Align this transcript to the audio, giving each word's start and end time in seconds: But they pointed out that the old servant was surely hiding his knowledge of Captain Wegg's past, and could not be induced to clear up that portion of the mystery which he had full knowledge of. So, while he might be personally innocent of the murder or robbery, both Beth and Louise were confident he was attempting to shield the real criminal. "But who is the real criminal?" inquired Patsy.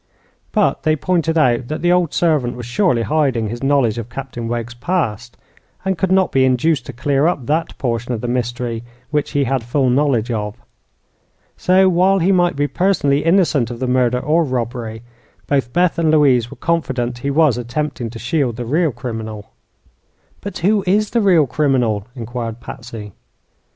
But 0.51 0.81
they 0.81 0.95
pointed 0.95 1.37
out 1.37 1.67
that 1.67 1.83
the 1.83 1.91
old 1.91 2.11
servant 2.11 2.55
was 2.55 2.65
surely 2.65 3.03
hiding 3.03 3.49
his 3.49 3.61
knowledge 3.61 3.99
of 3.99 4.09
Captain 4.09 4.47
Wegg's 4.47 4.73
past, 4.73 5.37
and 5.85 5.95
could 5.95 6.11
not 6.11 6.31
be 6.31 6.43
induced 6.43 6.87
to 6.87 6.91
clear 6.93 7.27
up 7.27 7.45
that 7.45 7.77
portion 7.77 8.11
of 8.11 8.19
the 8.21 8.27
mystery 8.27 8.81
which 9.11 9.29
he 9.33 9.43
had 9.43 9.63
full 9.63 9.91
knowledge 9.91 10.31
of. 10.31 10.55
So, 11.55 11.87
while 11.87 12.17
he 12.17 12.31
might 12.31 12.55
be 12.55 12.67
personally 12.67 13.23
innocent 13.23 13.69
of 13.69 13.79
the 13.79 13.85
murder 13.85 14.17
or 14.17 14.43
robbery, 14.43 15.03
both 15.45 15.71
Beth 15.71 15.99
and 15.99 16.09
Louise 16.09 16.49
were 16.49 16.57
confident 16.57 17.19
he 17.19 17.29
was 17.29 17.59
attempting 17.59 18.09
to 18.09 18.17
shield 18.17 18.55
the 18.55 18.65
real 18.65 18.91
criminal. 18.91 19.51
"But 20.41 20.57
who 20.65 20.83
is 20.87 21.11
the 21.11 21.21
real 21.21 21.45
criminal?" 21.45 22.07
inquired 22.15 22.59
Patsy. 22.59 23.11